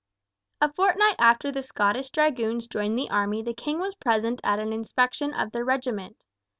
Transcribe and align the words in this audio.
A 0.61 0.73
fortnight 0.73 1.13
after 1.19 1.51
the 1.51 1.61
Scottish 1.61 2.09
Dragoons 2.09 2.65
joined 2.65 2.97
the 2.97 3.11
army 3.11 3.43
the 3.43 3.53
king 3.53 3.77
was 3.77 3.93
present 3.93 4.41
at 4.43 4.57
an 4.57 4.73
inspection 4.73 5.31
of 5.31 5.51
their 5.51 5.63
regiment. 5.63 6.17